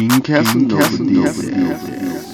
[0.00, 0.96] King Casanova.
[0.96, 2.29] King Casanova.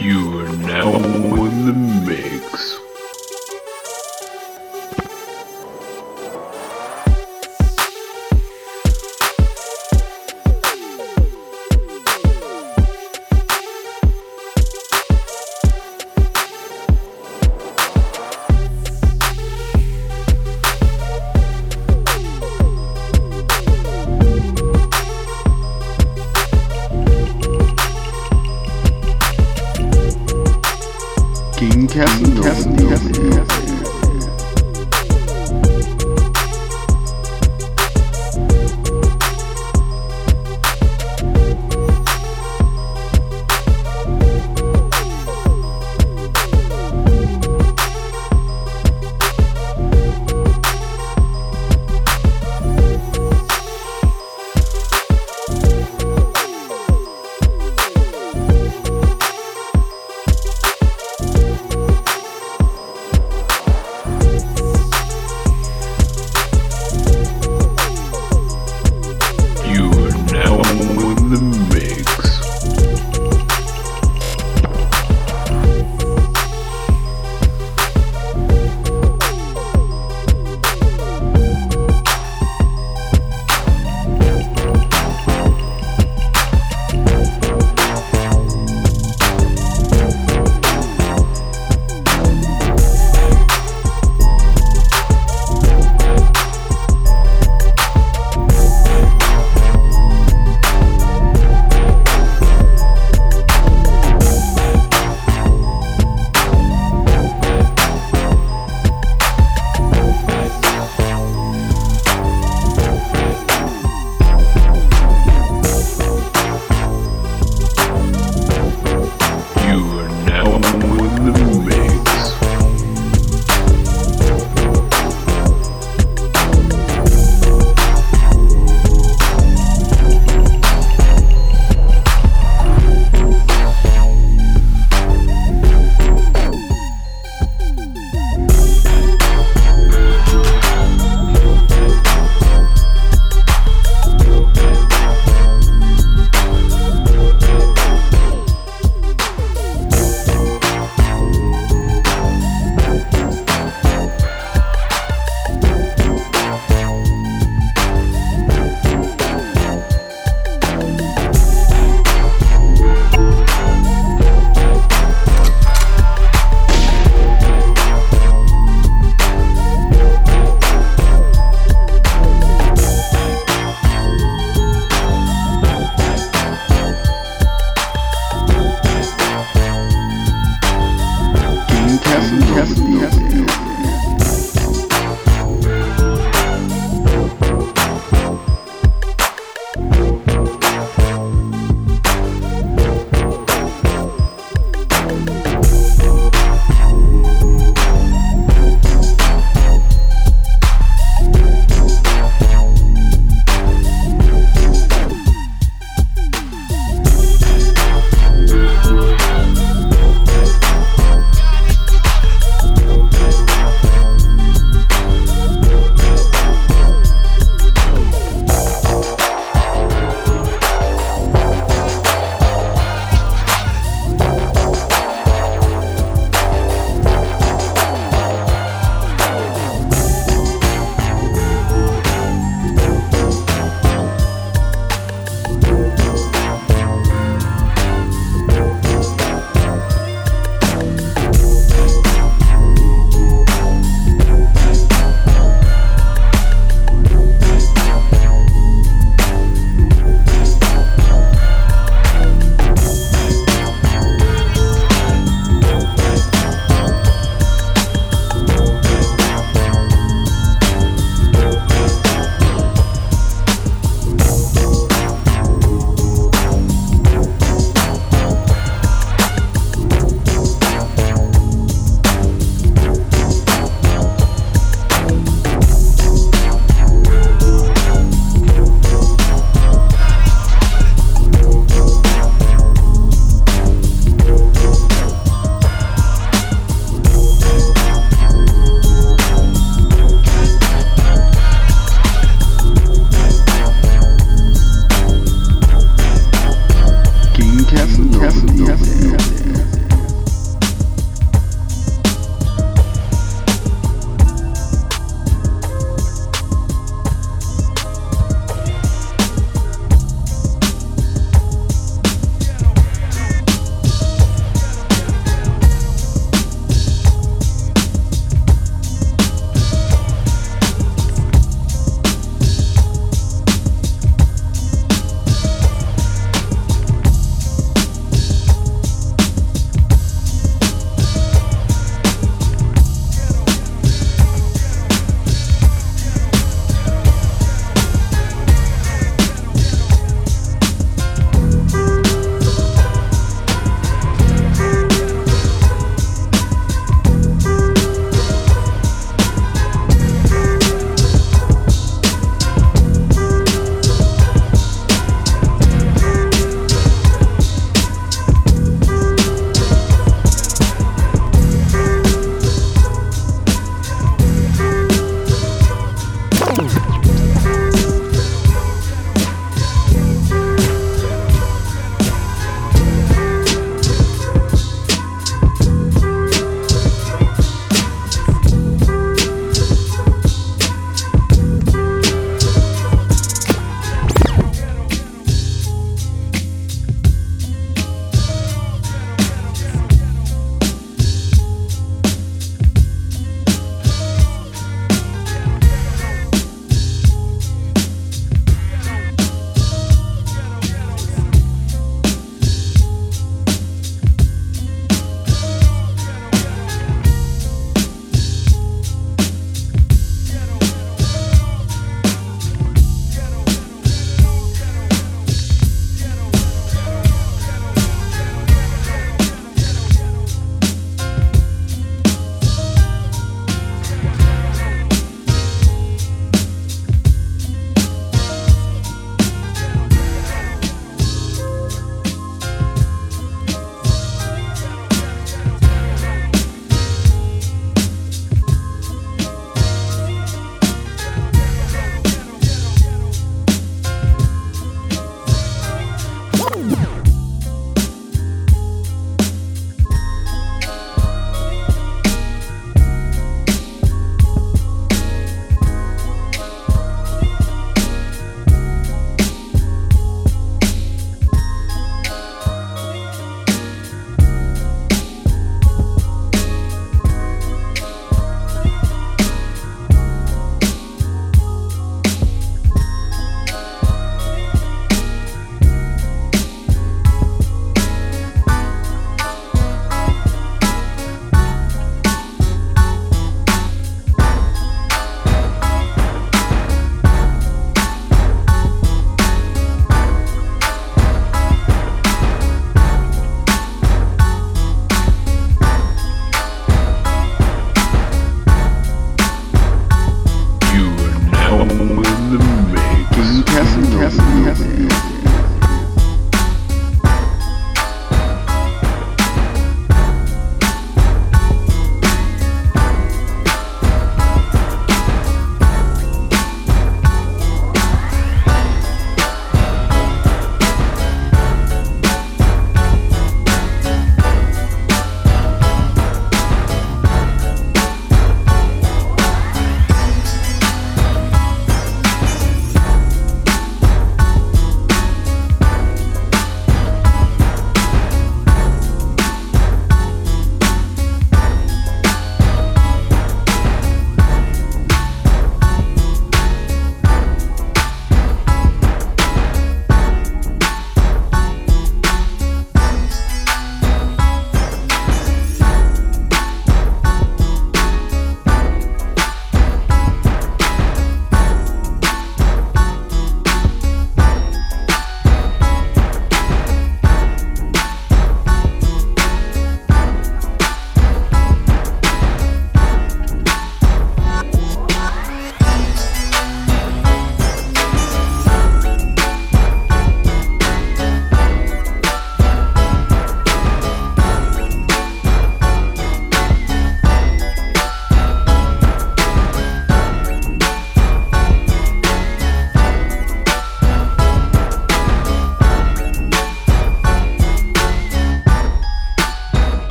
[0.00, 2.79] You are now in the mix.
[31.90, 33.59] Captain, Captain, Captain, Captain,